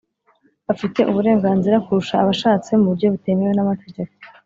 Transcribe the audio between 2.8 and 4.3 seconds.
buryo butemewe n’amategeko.